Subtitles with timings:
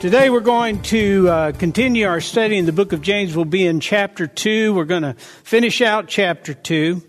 [0.00, 3.36] Today we're going to uh, continue our study in the book of James.
[3.36, 4.72] We'll be in chapter 2.
[4.72, 7.02] We're going to finish out chapter 2.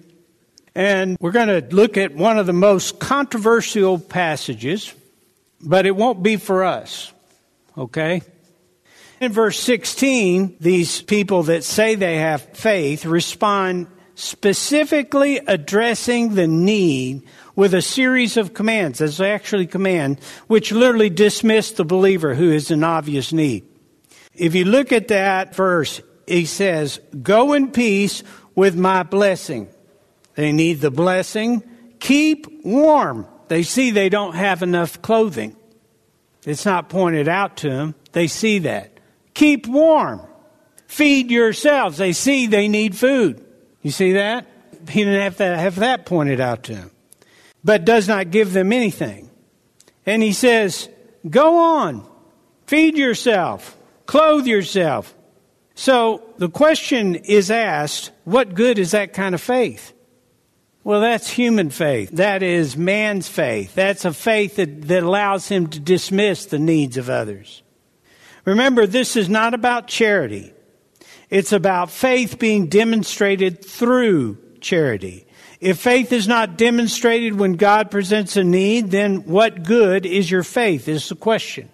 [0.75, 4.93] And we're going to look at one of the most controversial passages,
[5.61, 7.13] but it won't be for us.
[7.77, 8.23] Okay?
[9.21, 17.23] In verse 16, these people that say they have faith respond specifically addressing the need
[17.55, 18.99] with a series of commands.
[18.99, 23.65] That's actually command, which literally dismiss the believer who is in obvious need.
[24.33, 28.23] If you look at that verse, he says, Go in peace
[28.55, 29.67] with my blessing.
[30.35, 31.63] They need the blessing.
[31.99, 33.27] Keep warm.
[33.49, 35.55] They see they don't have enough clothing.
[36.45, 37.95] It's not pointed out to them.
[38.13, 38.99] They see that.
[39.33, 40.21] Keep warm.
[40.87, 41.97] Feed yourselves.
[41.97, 43.45] They see they need food.
[43.81, 44.47] You see that?
[44.89, 46.91] He didn't have to have that pointed out to him
[47.63, 49.29] but does not give them anything.
[50.05, 50.89] And he says,
[51.29, 52.07] Go on,
[52.65, 55.13] feed yourself, clothe yourself.
[55.75, 59.93] So the question is asked, what good is that kind of faith?
[60.83, 62.11] Well, that's human faith.
[62.11, 63.75] That is man's faith.
[63.75, 67.61] That's a faith that, that allows him to dismiss the needs of others.
[68.45, 70.53] Remember, this is not about charity.
[71.29, 75.27] It's about faith being demonstrated through charity.
[75.61, 80.41] If faith is not demonstrated when God presents a need, then what good is your
[80.41, 81.69] faith is the question.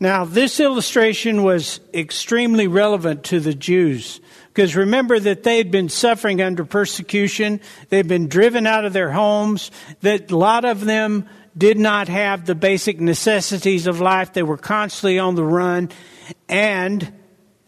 [0.00, 5.88] Now, this illustration was extremely relevant to the Jews because remember that they had been
[5.88, 7.60] suffering under persecution.
[7.88, 12.46] They'd been driven out of their homes, that a lot of them did not have
[12.46, 14.32] the basic necessities of life.
[14.32, 15.90] They were constantly on the run
[16.48, 17.12] and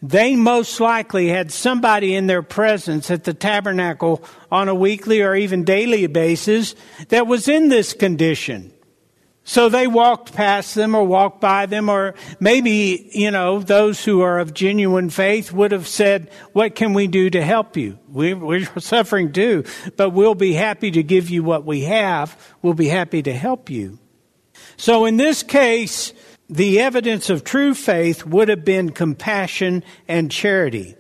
[0.01, 5.35] they most likely had somebody in their presence at the tabernacle on a weekly or
[5.35, 6.75] even daily basis
[7.09, 8.73] that was in this condition.
[9.43, 14.21] So they walked past them or walked by them, or maybe, you know, those who
[14.21, 17.99] are of genuine faith would have said, What can we do to help you?
[18.11, 19.65] We, we're suffering too,
[19.97, 22.37] but we'll be happy to give you what we have.
[22.61, 23.99] We'll be happy to help you.
[24.77, 26.13] So in this case,
[26.49, 30.97] the evidence of true faith would have been compassion and charity.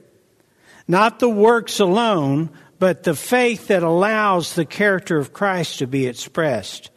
[0.86, 6.06] Not the works alone, but the faith that allows the character of Christ to be
[6.06, 6.90] expressed.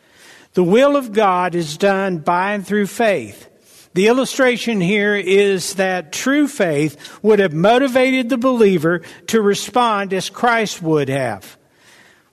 [0.54, 3.48] The will of God is done by and through faith.
[3.94, 10.30] The illustration here is that true faith would have motivated the believer to respond as
[10.30, 11.58] Christ would have.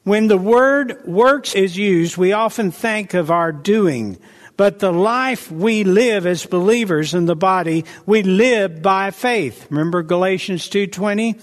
[0.05, 4.19] When the word works is used, we often think of our doing,
[4.59, 9.67] but the life we live as believers in the body, we live by faith.
[9.71, 11.37] Remember Galatians 2:20?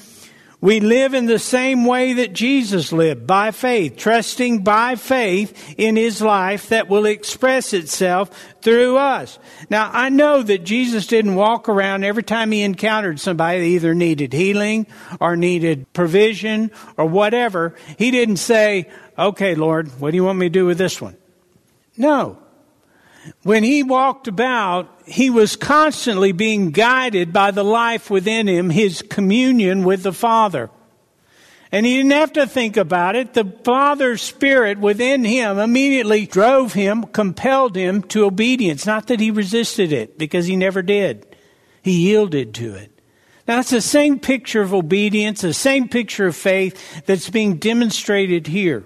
[0.61, 5.95] We live in the same way that Jesus lived, by faith, trusting by faith in
[5.95, 8.31] his life that will express itself
[8.61, 9.37] through us.
[9.69, 13.93] Now, I know that Jesus didn't walk around every time he encountered somebody that either
[13.93, 14.87] needed healing
[15.19, 17.75] or needed provision or whatever.
[17.97, 18.89] He didn't say,
[19.19, 21.15] okay, Lord, what do you want me to do with this one?
[21.95, 22.39] No.
[23.43, 29.01] When he walked about, he was constantly being guided by the life within him, his
[29.01, 30.69] communion with the Father.
[31.71, 33.33] And he didn't have to think about it.
[33.33, 38.85] The Father's Spirit within him immediately drove him, compelled him to obedience.
[38.85, 41.25] Not that he resisted it, because he never did.
[41.81, 42.91] He yielded to it.
[43.47, 48.47] Now, it's the same picture of obedience, the same picture of faith that's being demonstrated
[48.47, 48.85] here.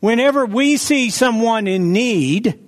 [0.00, 2.58] Whenever we see someone in need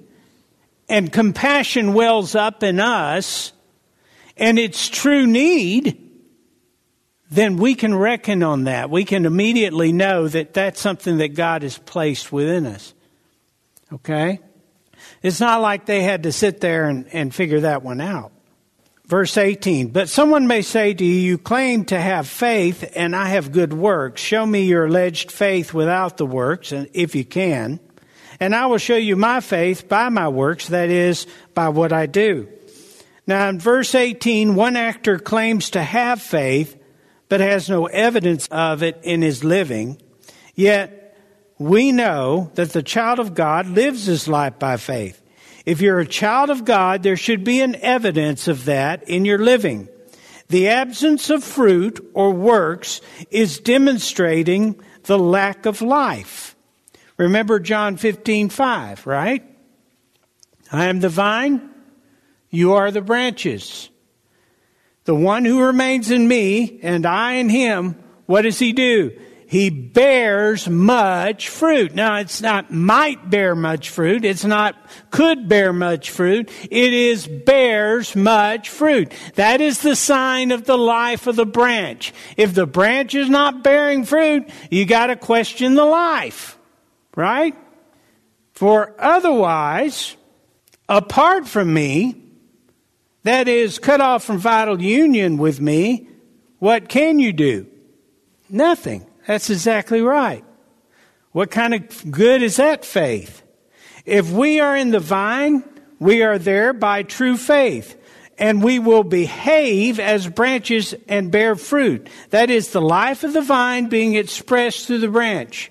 [0.88, 3.52] and compassion wells up in us
[4.36, 6.00] and it's true need,
[7.30, 8.90] then we can reckon on that.
[8.90, 12.94] We can immediately know that that's something that God has placed within us.
[13.92, 14.40] Okay?
[15.22, 18.32] It's not like they had to sit there and, and figure that one out.
[19.06, 23.26] Verse 18, but someone may say to you, you claim to have faith and I
[23.28, 24.22] have good works.
[24.22, 27.80] Show me your alleged faith without the works, if you can,
[28.44, 32.04] and I will show you my faith by my works, that is, by what I
[32.04, 32.46] do.
[33.26, 36.78] Now in verse 18, one actor claims to have faith,
[37.30, 39.98] but has no evidence of it in his living.
[40.54, 41.18] Yet
[41.58, 45.22] we know that the child of God lives his life by faith.
[45.64, 49.38] If you're a child of God, there should be an evidence of that in your
[49.38, 49.88] living.
[50.48, 53.00] The absence of fruit or works
[53.30, 56.53] is demonstrating the lack of life.
[57.16, 59.44] Remember John 15, 5, right?
[60.72, 61.70] I am the vine,
[62.50, 63.88] you are the branches.
[65.04, 67.96] The one who remains in me and I in him,
[68.26, 69.12] what does he do?
[69.54, 71.94] he bears much fruit.
[71.94, 74.24] Now, it's not might bear much fruit.
[74.24, 74.74] It's not
[75.10, 76.50] could bear much fruit.
[76.70, 79.12] It is bears much fruit.
[79.36, 82.12] That is the sign of the life of the branch.
[82.36, 86.58] If the branch is not bearing fruit, you got to question the life,
[87.16, 87.56] right?
[88.52, 90.16] For otherwise,
[90.88, 92.16] apart from me,
[93.24, 96.08] that is, cut off from vital union with me,
[96.58, 97.66] what can you do?
[98.48, 99.06] Nothing.
[99.26, 100.44] That's exactly right.
[101.32, 103.42] What kind of good is that faith?
[104.04, 105.64] If we are in the vine,
[105.98, 108.00] we are there by true faith.
[108.36, 112.08] And we will behave as branches and bear fruit.
[112.30, 115.70] That is the life of the vine being expressed through the branch.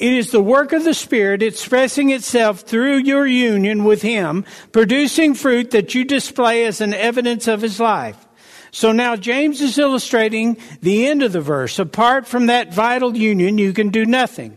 [0.00, 5.34] It is the work of the Spirit expressing itself through your union with Him, producing
[5.34, 8.16] fruit that you display as an evidence of His life.
[8.70, 11.78] So now James is illustrating the end of the verse.
[11.78, 14.56] Apart from that vital union, you can do nothing.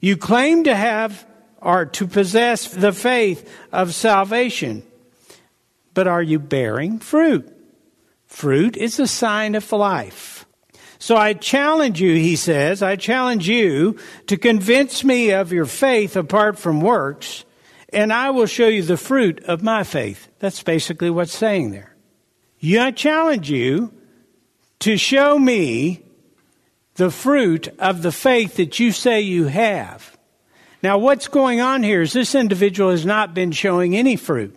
[0.00, 1.24] You claim to have
[1.58, 4.82] or to possess the faith of salvation,
[5.94, 7.48] but are you bearing fruit?
[8.26, 10.39] Fruit is a sign of life.
[11.00, 16.14] So I challenge you, he says, I challenge you to convince me of your faith
[16.14, 17.46] apart from works,
[17.90, 20.28] and I will show you the fruit of my faith.
[20.40, 21.96] That's basically what's saying there.
[22.62, 23.94] I challenge you
[24.80, 26.02] to show me
[26.96, 30.18] the fruit of the faith that you say you have.
[30.82, 34.54] Now, what's going on here is this individual has not been showing any fruit.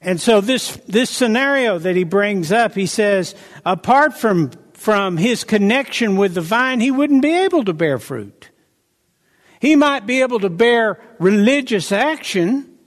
[0.00, 4.52] And so this, this scenario that he brings up, he says, apart from,
[4.82, 8.50] from his connection with the vine, he wouldn't be able to bear fruit.
[9.60, 12.78] He might be able to bear religious action.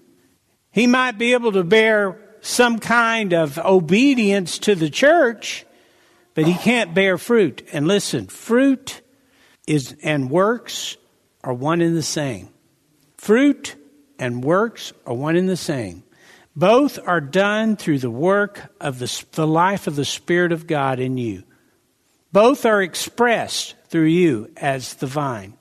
[0.72, 5.66] He might be able to bear some kind of obedience to the church,
[6.34, 7.66] but he can't bear fruit.
[7.72, 9.00] And listen, fruit
[9.66, 10.98] is and works
[11.46, 12.50] are one and the same.
[13.16, 13.74] Fruit
[14.20, 16.04] and works are one and the same.
[16.58, 21.00] Both are done through the work of the, the life of the Spirit of God
[21.00, 21.44] in you.
[22.36, 25.54] Both are expressed through you as the vine.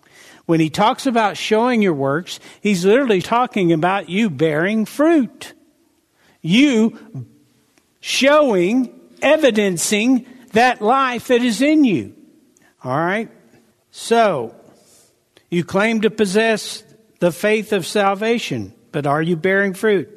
[0.45, 5.55] When he talks about showing your works, he's literally talking about you bearing fruit
[6.45, 7.27] you
[8.01, 12.15] showing, evidencing that life that is in you.
[12.85, 13.31] All right?
[13.93, 14.55] So,
[15.49, 16.83] you claim to possess
[17.21, 20.11] the faith of salvation, but are you bearing fruit?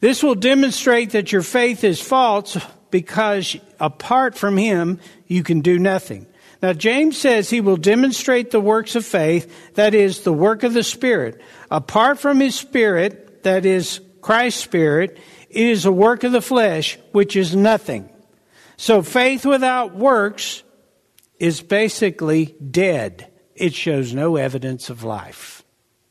[0.00, 2.56] This will demonstrate that your faith is false
[2.92, 6.28] because apart from Him, you can do nothing.
[6.62, 10.74] Now, James says he will demonstrate the works of faith, that is, the work of
[10.74, 11.42] the Spirit.
[11.72, 15.18] Apart from His Spirit, that is, Christ's Spirit,
[15.50, 18.08] it is a work of the flesh, which is nothing.
[18.76, 20.62] So faith without works
[21.40, 23.28] is basically dead.
[23.56, 25.64] It shows no evidence of life.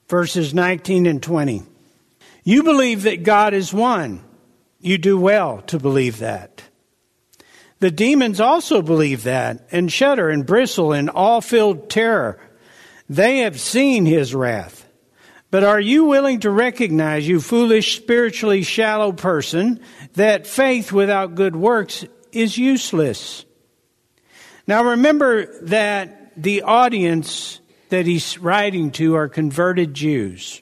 [0.10, 1.64] Verses 19 and 20.
[2.44, 4.22] You believe that God is one.
[4.82, 6.64] You do well to believe that.
[7.82, 12.40] The demons also believe that and shudder and bristle in all filled terror.
[13.10, 14.88] They have seen his wrath.
[15.50, 19.80] But are you willing to recognize, you foolish, spiritually shallow person,
[20.14, 23.46] that faith without good works is useless?
[24.68, 27.60] Now remember that the audience
[27.90, 30.62] that he's writing to are converted Jews.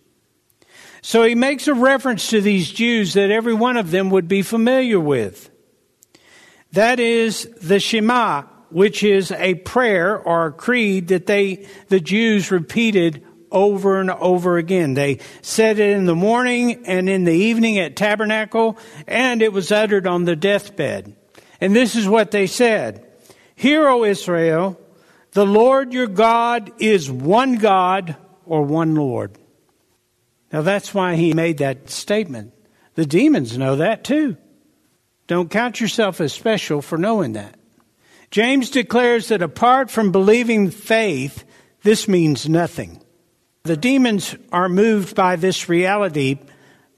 [1.01, 4.41] So he makes a reference to these Jews that every one of them would be
[4.41, 5.48] familiar with.
[6.73, 12.51] That is the Shema, which is a prayer or a creed that they, the Jews
[12.51, 14.93] repeated over and over again.
[14.93, 19.71] They said it in the morning and in the evening at tabernacle, and it was
[19.71, 21.15] uttered on the deathbed.
[21.59, 23.05] And this is what they said.
[23.55, 24.79] Hear, O Israel,
[25.31, 29.37] the Lord your God is one God or one Lord.
[30.51, 32.53] Now that's why he made that statement.
[32.95, 34.37] The demons know that too.
[35.29, 37.53] Don't count yourself as special for knowing that.
[38.31, 41.43] James declares that apart from believing faith,
[41.83, 42.99] this means nothing.
[43.61, 46.39] The demons are moved by this reality,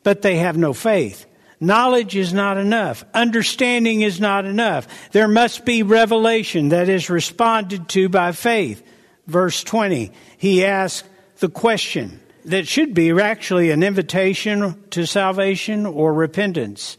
[0.03, 1.25] but they have no faith.
[1.59, 3.03] Knowledge is not enough.
[3.13, 4.87] Understanding is not enough.
[5.11, 8.81] There must be revelation that is responded to by faith.
[9.27, 11.05] Verse 20, he asks
[11.39, 16.95] the question that should be actually an invitation to salvation or repentance.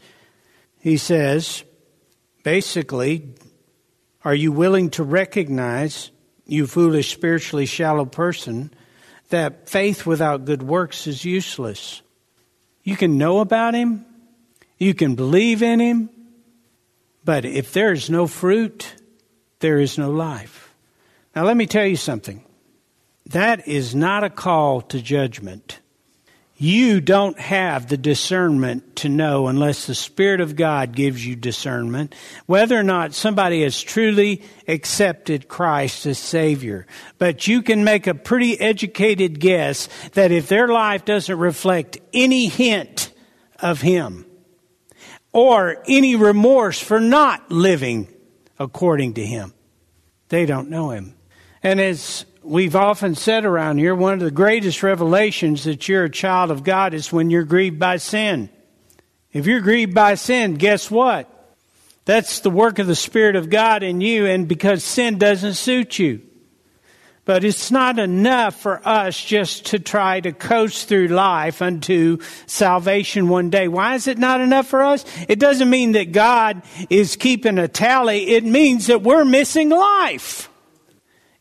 [0.83, 1.63] He says,
[2.43, 3.25] basically,
[4.25, 6.11] are you willing to recognize,
[6.45, 8.69] you foolish, spiritually shallow person,
[9.29, 12.01] that faith without good works is useless?
[12.83, 14.05] You can know about Him,
[14.77, 16.09] you can believe in Him,
[17.23, 18.93] but if there is no fruit,
[19.59, 20.75] there is no life.
[21.33, 22.43] Now, let me tell you something.
[23.27, 25.79] That is not a call to judgment.
[26.63, 32.15] You don't have the discernment to know unless the Spirit of God gives you discernment
[32.45, 36.87] whether or not somebody has truly accepted Christ as Savior.
[37.17, 42.47] But you can make a pretty educated guess that if their life doesn't reflect any
[42.47, 43.11] hint
[43.59, 44.25] of Him
[45.33, 48.07] or any remorse for not living
[48.57, 49.53] according to Him,
[50.29, 51.13] they don't know Him.
[51.61, 56.09] And as we've often said around here, one of the greatest revelations that you're a
[56.09, 58.49] child of God is when you're grieved by sin.
[59.31, 61.29] If you're grieved by sin, guess what?
[62.05, 65.97] That's the work of the Spirit of God in you, and because sin doesn't suit
[65.97, 66.21] you.
[67.25, 73.29] But it's not enough for us just to try to coast through life unto salvation
[73.29, 73.69] one day.
[73.69, 75.05] Why is it not enough for us?
[75.29, 78.31] It doesn't mean that God is keeping a tally.
[78.31, 80.49] It means that we're missing life.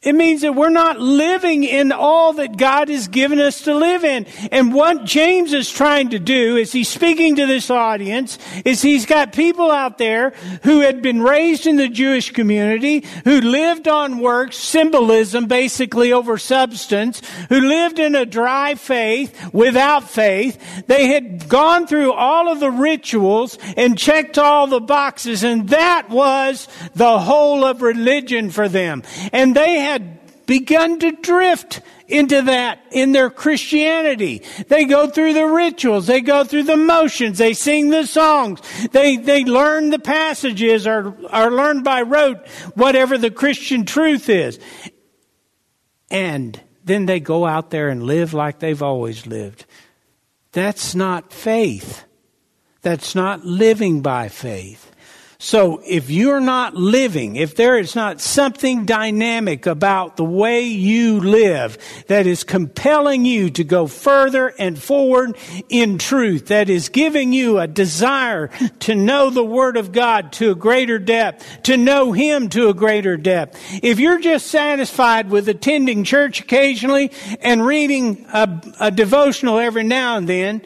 [0.03, 4.03] It means that we're not living in all that God has given us to live
[4.03, 4.27] in.
[4.51, 9.07] And what James is trying to do is he's speaking to this audience is he's
[9.07, 10.31] got people out there
[10.65, 16.37] who had been raised in the Jewish community, who lived on works, symbolism basically over
[16.37, 20.85] substance, who lived in a dry faith without faith.
[20.89, 26.11] They had gone through all of the rituals and checked all the boxes and that
[26.11, 26.67] was
[26.97, 29.05] the whole of religion for them.
[29.33, 29.92] And they had
[30.47, 34.43] begun to drift into that in their Christianity.
[34.69, 38.61] They go through the rituals, they go through the motions, they sing the songs,
[38.93, 44.59] they, they learn the passages or are learned by rote whatever the Christian truth is.
[46.11, 49.65] And then they go out there and live like they've always lived.
[50.53, 52.05] That's not faith.
[52.83, 54.92] That's not living by faith.
[55.45, 61.19] So if you're not living, if there is not something dynamic about the way you
[61.19, 65.37] live that is compelling you to go further and forward
[65.69, 70.53] in truth, that is giving you a desire to know the Word of God to
[70.53, 75.49] a greater depth, to know Him to a greater depth, if you're just satisfied with
[75.49, 80.63] attending church occasionally and reading a, a devotional every now and then,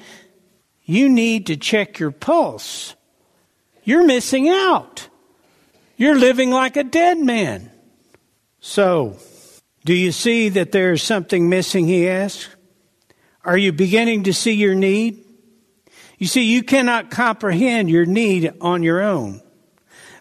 [0.84, 2.94] you need to check your pulse
[3.86, 5.08] you're missing out.
[5.96, 7.70] You're living like a dead man.
[8.60, 9.16] So,
[9.84, 12.48] do you see that there's something missing, he asks?
[13.44, 15.24] Are you beginning to see your need?
[16.18, 19.40] You see, you cannot comprehend your need on your own.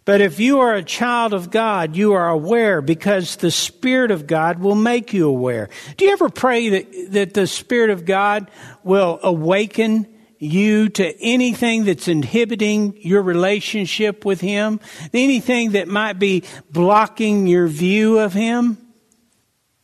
[0.06, 4.28] But if you are a child of God, you are aware because the Spirit of
[4.28, 5.70] God will make you aware.
[5.98, 8.52] Do you ever pray that, that the Spirit of God
[8.84, 14.80] will awaken you to anything that's inhibiting your relationship with Him,
[15.14, 18.78] anything that might be blocking your view of Him.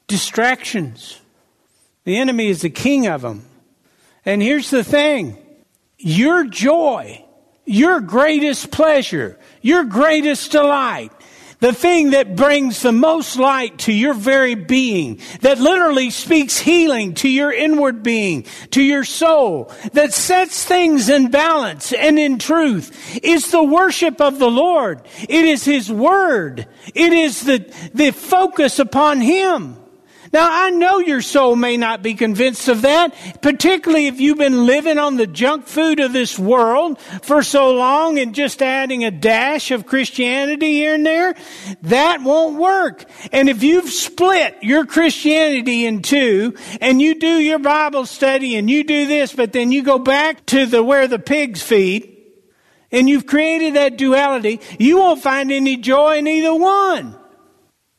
[0.07, 1.19] Distractions.
[2.03, 3.45] The enemy is the king of them.
[4.25, 5.37] And here's the thing
[5.97, 7.23] your joy,
[7.65, 11.11] your greatest pleasure, your greatest delight
[11.61, 17.13] the thing that brings the most light to your very being, that literally speaks healing
[17.13, 23.19] to your inward being, to your soul, that sets things in balance and in truth,
[23.23, 25.01] is the worship of the Lord.
[25.29, 26.67] It is His Word.
[26.93, 27.59] It is the,
[27.93, 29.80] the focus upon Him.
[30.33, 34.65] Now, I know your soul may not be convinced of that, particularly if you've been
[34.65, 39.11] living on the junk food of this world for so long and just adding a
[39.11, 41.35] dash of Christianity here and there.
[41.81, 43.03] That won't work.
[43.33, 48.69] And if you've split your Christianity in two and you do your Bible study and
[48.69, 52.07] you do this, but then you go back to the where the pigs feed
[52.89, 57.17] and you've created that duality, you won't find any joy in either one.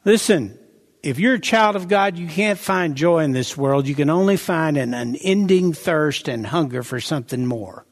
[0.07, 0.59] Listen,
[1.03, 3.89] if you're a child of God, you can't find joy in this world.
[3.89, 7.85] You can only find an unending thirst and hunger for something more.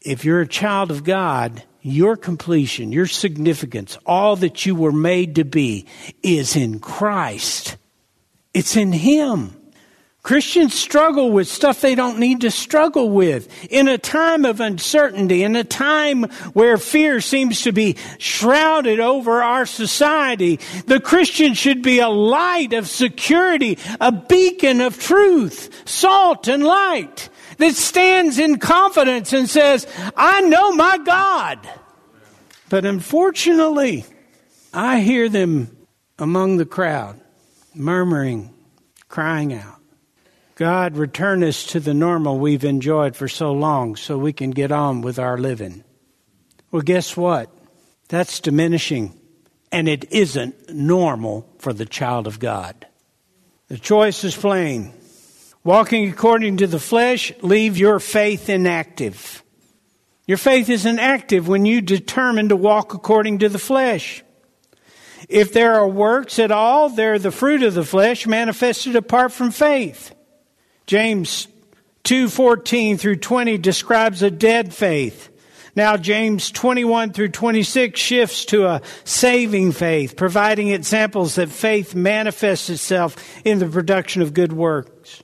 [0.00, 5.36] If you're a child of God, your completion, your significance, all that you were made
[5.36, 5.86] to be
[6.22, 7.76] is in Christ.
[8.52, 9.56] It's in Him.
[10.26, 13.48] Christians struggle with stuff they don't need to struggle with.
[13.70, 19.40] In a time of uncertainty, in a time where fear seems to be shrouded over
[19.40, 26.48] our society, the Christian should be a light of security, a beacon of truth, salt
[26.48, 27.28] and light
[27.58, 31.70] that stands in confidence and says, I know my God.
[32.68, 34.04] But unfortunately,
[34.74, 35.86] I hear them
[36.18, 37.20] among the crowd
[37.76, 38.52] murmuring,
[39.08, 39.75] crying out.
[40.56, 44.72] God, return us to the normal we've enjoyed for so long so we can get
[44.72, 45.84] on with our living.
[46.70, 47.50] Well, guess what?
[48.08, 49.20] That's diminishing,
[49.70, 52.86] and it isn't normal for the child of God.
[53.68, 54.94] The choice is plain.
[55.62, 59.42] Walking according to the flesh, leave your faith inactive.
[60.26, 64.24] Your faith isn't active when you determine to walk according to the flesh.
[65.28, 69.50] If there are works at all, they're the fruit of the flesh manifested apart from
[69.50, 70.15] faith.
[70.86, 71.48] James
[72.04, 75.28] 2:14 through 20 describes a dead faith.
[75.74, 82.70] Now James 21 through 26 shifts to a saving faith, providing examples that faith manifests
[82.70, 85.22] itself in the production of good works.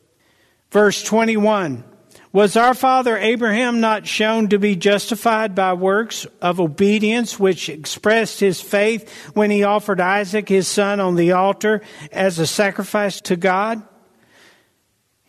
[0.71, 1.85] Verse 21
[2.33, 8.41] was our father Abraham not shown to be justified by works of obedience, which expressed
[8.41, 13.37] his faith when he offered Isaac his son on the altar as a sacrifice to
[13.37, 13.83] God?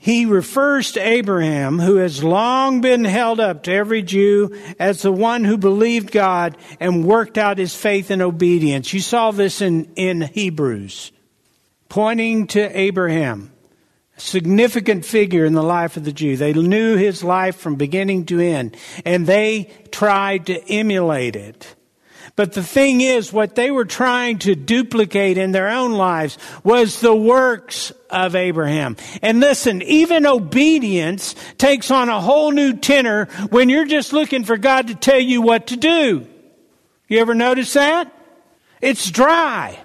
[0.04, 5.14] He refers to Abraham, who has long been held up to every Jew as the
[5.14, 8.92] one who believed God and worked out his faith and obedience.
[8.92, 11.14] You saw this in, in Hebrews,
[11.88, 13.54] pointing to Abraham,
[14.18, 16.36] a significant figure in the life of the Jew.
[16.36, 21.76] They knew his life from beginning to end, and they tried to emulate it.
[22.36, 27.00] But the thing is, what they were trying to duplicate in their own lives was
[27.00, 28.98] the works of Abraham.
[29.22, 34.58] And listen, even obedience takes on a whole new tenor when you're just looking for
[34.58, 36.28] God to tell you what to do.
[37.08, 38.12] You ever notice that?
[38.82, 39.80] It's dry.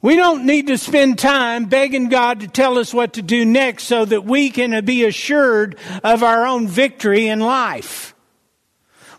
[0.00, 3.84] We don't need to spend time begging God to tell us what to do next
[3.84, 8.11] so that we can be assured of our own victory in life.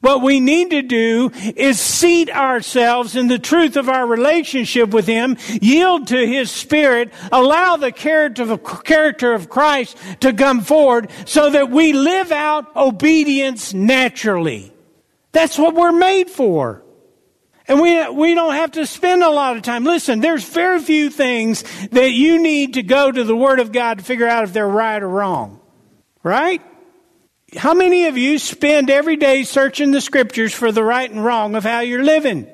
[0.03, 5.07] What we need to do is seat ourselves in the truth of our relationship with
[5.07, 11.71] Him, yield to His Spirit, allow the character of, Christ to come forward so that
[11.71, 14.73] we live out obedience naturally.
[15.31, 16.83] That's what we're made for.
[17.69, 19.85] And we, we don't have to spend a lot of time.
[19.85, 23.99] Listen, there's very few things that you need to go to the Word of God
[23.99, 25.61] to figure out if they're right or wrong.
[26.23, 26.61] Right?
[27.55, 31.55] How many of you spend every day searching the scriptures for the right and wrong
[31.55, 32.47] of how you're living?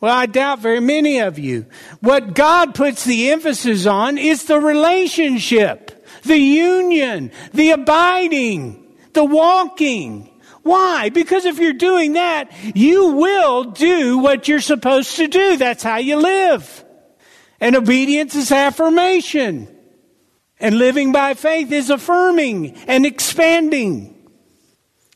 [0.00, 1.66] Well, I doubt very many of you.
[2.00, 10.30] What God puts the emphasis on is the relationship, the union, the abiding, the walking.
[10.62, 11.08] Why?
[11.08, 15.56] Because if you're doing that, you will do what you're supposed to do.
[15.56, 16.84] That's how you live.
[17.60, 19.68] And obedience is affirmation.
[20.58, 24.15] And living by faith is affirming and expanding.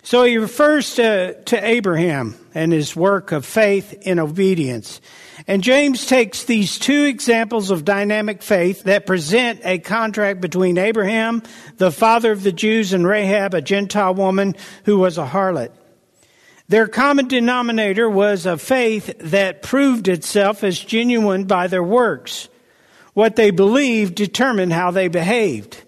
[0.03, 5.01] So he refers to, to Abraham and his work of faith in obedience.
[5.47, 11.43] And James takes these two examples of dynamic faith that present a contract between Abraham,
[11.77, 15.73] the father of the Jews, and Rahab, a Gentile woman who was a harlot.
[16.69, 22.49] Their common denominator was a faith that proved itself as genuine by their works.
[23.13, 25.83] What they believed determined how they behaved.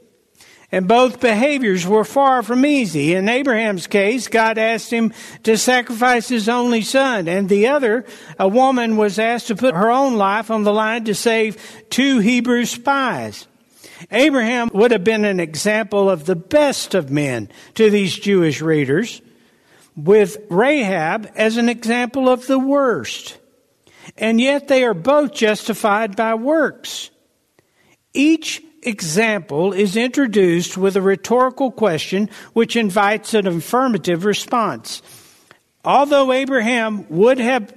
[0.75, 3.15] And both behaviors were far from easy.
[3.15, 7.29] In Abraham's case, God asked him to sacrifice his only son.
[7.29, 8.07] And the other,
[8.39, 12.21] a woman was asked to put her own life on the line to save two
[12.21, 13.47] Hebrew spies.
[14.11, 19.21] Abraham would have been an example of the best of men to these Jewish readers,
[19.95, 23.37] with Rahab as an example of the worst.
[24.17, 27.11] And yet they are both justified by works.
[28.15, 35.03] Each example is introduced with a rhetorical question which invites an affirmative response.
[35.85, 37.73] Although Abraham would have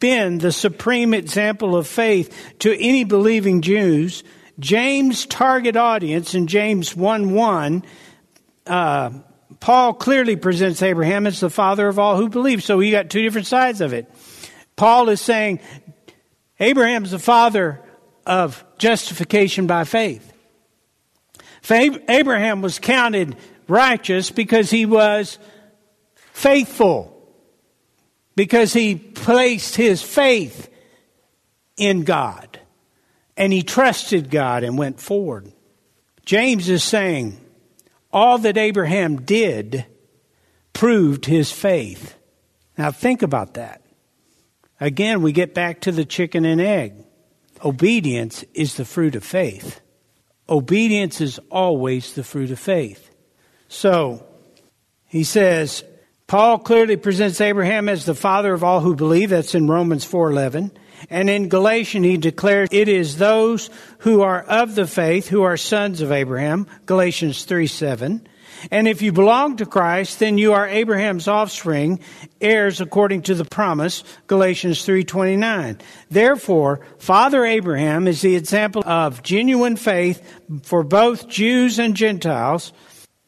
[0.00, 4.24] been the supreme example of faith to any believing Jews,
[4.58, 7.84] James' target audience in James 1 1,
[8.66, 9.10] uh,
[9.58, 12.62] Paul clearly presents Abraham as the father of all who believe.
[12.62, 14.10] So we got two different sides of it.
[14.76, 15.60] Paul is saying
[16.58, 17.80] Abraham's the father
[18.24, 20.32] of justification by faith.
[21.68, 23.36] Abraham was counted
[23.68, 25.38] righteous because he was
[26.14, 27.16] faithful,
[28.34, 30.68] because he placed his faith
[31.76, 32.58] in God
[33.36, 35.52] and he trusted God and went forward.
[36.26, 37.40] James is saying
[38.12, 39.86] all that Abraham did
[40.72, 42.14] proved his faith.
[42.76, 43.82] Now think about that.
[44.80, 46.94] Again, we get back to the chicken and egg.
[47.64, 49.79] Obedience is the fruit of faith.
[50.50, 53.10] Obedience is always the fruit of faith.
[53.68, 54.26] So,
[55.06, 55.84] he says,
[56.26, 59.30] Paul clearly presents Abraham as the father of all who believe.
[59.30, 60.70] That's in Romans 4:11.
[61.08, 65.56] And in Galatians he declares it is those who are of the faith who are
[65.56, 66.66] sons of Abraham.
[66.86, 68.20] Galatians 3:7.
[68.70, 72.00] And if you belong to Christ, then you are Abraham's offspring,
[72.40, 75.78] heirs according to the promise, Galatians 3:29.
[76.10, 80.22] Therefore, Father Abraham is the example of genuine faith
[80.62, 82.72] for both Jews and Gentiles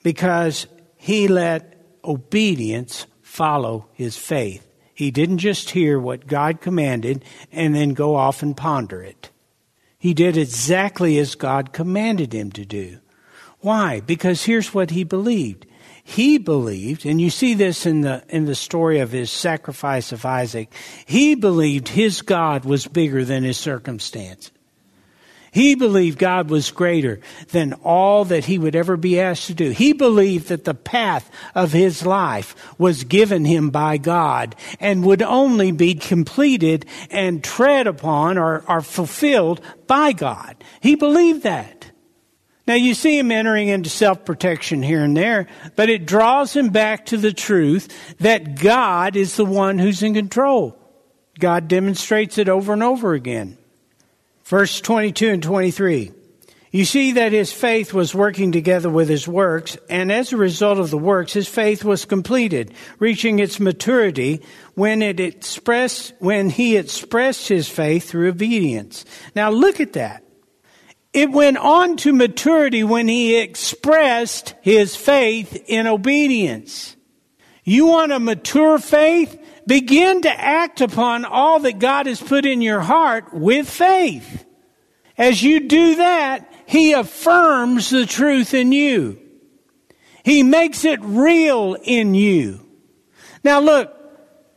[0.02, 0.66] because
[0.96, 4.66] he let obedience follow his faith.
[4.94, 9.30] He didn't just hear what God commanded and then go off and ponder it.
[9.98, 12.98] He did exactly as God commanded him to do.
[13.62, 14.00] Why?
[14.00, 15.66] Because here's what he believed.
[16.04, 20.26] He believed, and you see this in the, in the story of his sacrifice of
[20.26, 20.72] Isaac,
[21.06, 24.50] he believed his God was bigger than his circumstance.
[25.52, 27.20] He believed God was greater
[27.50, 29.70] than all that he would ever be asked to do.
[29.70, 35.22] He believed that the path of his life was given him by God and would
[35.22, 40.56] only be completed and tread upon or, or fulfilled by God.
[40.80, 41.81] He believed that.
[42.66, 47.06] Now you see him entering into self-protection here and there, but it draws him back
[47.06, 50.78] to the truth that God is the one who's in control.
[51.38, 53.58] God demonstrates it over and over again.
[54.44, 56.12] Verse 22 and 23.
[56.70, 60.78] You see that his faith was working together with his works, and as a result
[60.78, 64.40] of the works, his faith was completed, reaching its maturity
[64.74, 69.04] when it expressed, when he expressed his faith through obedience.
[69.34, 70.24] Now look at that.
[71.12, 76.96] It went on to maturity when he expressed his faith in obedience.
[77.64, 79.38] You want a mature faith?
[79.66, 84.46] Begin to act upon all that God has put in your heart with faith.
[85.18, 89.20] As you do that, he affirms the truth in you.
[90.24, 92.66] He makes it real in you.
[93.44, 93.94] Now look,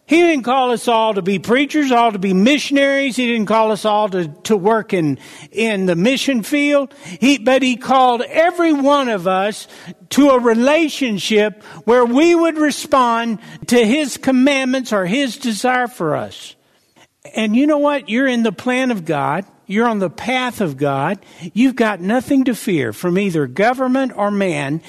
[0.08, 3.15] he didn't call us all to be preachers, all to be missionaries.
[3.15, 5.18] He didn't call us all to, to work in,
[5.52, 6.94] in the mission field.
[7.20, 9.68] He, but he called every one of us
[10.12, 16.56] to a relationship where we would respond to his commandments or his desire for us.
[17.36, 18.08] And you know what?
[18.08, 19.46] You're in the plan of God.
[19.67, 21.19] You're on the path of God.
[21.54, 24.82] You've got nothing to fear from either government or man.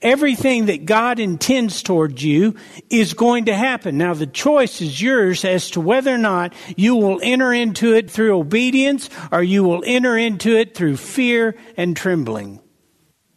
[0.00, 2.56] Everything that God intends towards you
[2.90, 3.98] is going to happen.
[3.98, 8.10] Now the choice is yours as to whether or not you will enter into it
[8.10, 12.60] through obedience or you will enter into it through fear and trembling.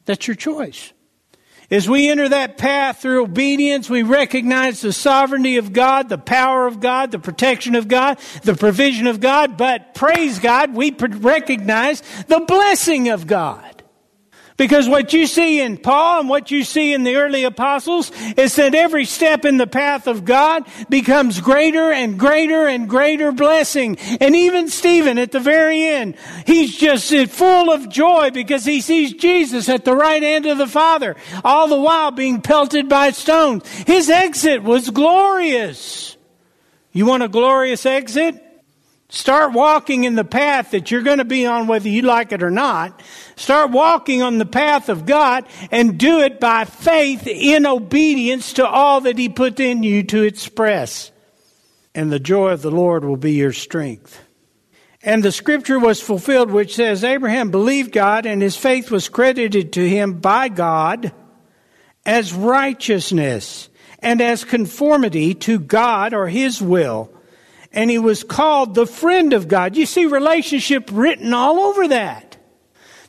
[0.06, 0.94] That's your choice.
[1.72, 6.68] As we enter that path through obedience, we recognize the sovereignty of God, the power
[6.68, 12.04] of God, the protection of God, the provision of God, but praise God, we recognize
[12.28, 13.75] the blessing of God.
[14.58, 18.56] Because what you see in Paul and what you see in the early apostles is
[18.56, 23.98] that every step in the path of God becomes greater and greater and greater blessing.
[24.22, 26.16] And even Stephen at the very end,
[26.46, 30.68] he's just full of joy because he sees Jesus at the right hand of the
[30.68, 33.68] Father, all the while being pelted by stones.
[33.68, 36.16] His exit was glorious.
[36.94, 38.45] You want a glorious exit?
[39.10, 42.42] Start walking in the path that you're going to be on whether you like it
[42.42, 43.02] or not.
[43.36, 48.68] Start walking on the path of God and do it by faith in obedience to
[48.68, 51.12] all that He put in you to express.
[51.94, 54.22] And the joy of the Lord will be your strength.
[55.04, 59.74] And the scripture was fulfilled which says, Abraham believed God and his faith was credited
[59.74, 61.14] to him by God
[62.04, 67.15] as righteousness and as conformity to God or his will
[67.76, 69.76] and he was called the friend of God.
[69.76, 72.38] You see relationship written all over that.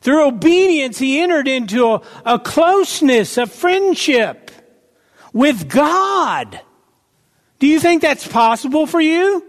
[0.01, 4.51] Through obedience, he entered into a, a closeness, a friendship
[5.33, 6.61] with God.
[7.59, 9.45] Do you think that's possible for you?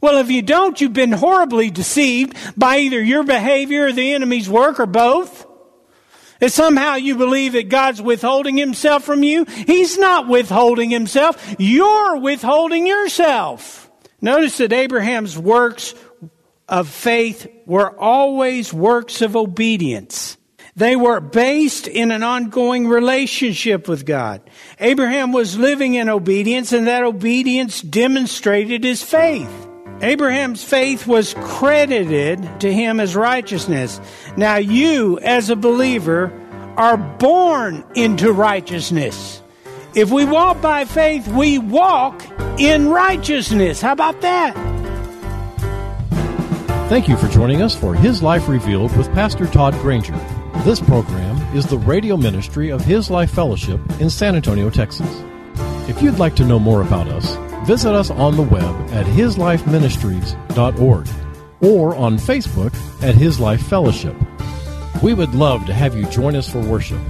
[0.00, 4.48] Well, if you don't, you've been horribly deceived by either your behavior or the enemy's
[4.48, 5.46] work or both.
[6.40, 11.54] If somehow you believe that God's withholding himself from you, he's not withholding himself.
[11.56, 13.81] You're withholding yourself.
[14.22, 15.94] Notice that Abraham's works
[16.68, 20.38] of faith were always works of obedience.
[20.74, 24.40] They were based in an ongoing relationship with God.
[24.80, 29.50] Abraham was living in obedience and that obedience demonstrated his faith.
[30.00, 34.00] Abraham's faith was credited to him as righteousness.
[34.36, 36.32] Now, you, as a believer,
[36.76, 39.41] are born into righteousness.
[39.94, 42.24] If we walk by faith, we walk
[42.58, 43.82] in righteousness.
[43.82, 44.54] How about that?
[46.88, 50.18] Thank you for joining us for His Life Revealed with Pastor Todd Granger.
[50.64, 55.22] This program is the radio ministry of His Life Fellowship in San Antonio, Texas.
[55.90, 61.08] If you'd like to know more about us, visit us on the web at hislifeministries.org
[61.60, 64.16] or on Facebook at His Life Fellowship.
[65.02, 67.00] We would love to have you join us for worship.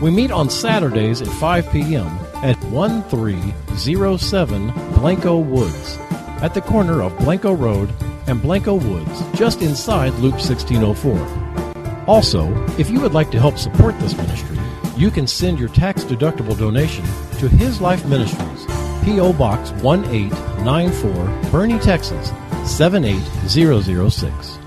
[0.00, 2.06] We meet on Saturdays at 5 p.m.
[2.42, 5.98] at 1307 Blanco Woods
[6.40, 7.92] at the corner of Blanco Road
[8.26, 12.04] and Blanco Woods, just inside Loop 1604.
[12.06, 14.58] Also, if you would like to help support this ministry,
[14.96, 17.04] you can send your tax deductible donation
[17.38, 18.66] to His Life Ministries,
[19.04, 19.32] P.O.
[19.32, 21.12] Box 1894,
[21.50, 22.30] Boerne, Texas
[22.64, 24.57] 78006.